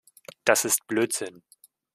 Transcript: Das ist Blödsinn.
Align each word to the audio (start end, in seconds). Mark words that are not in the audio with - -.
Das 0.45 0.65
ist 0.65 0.87
Blödsinn. 0.87 1.43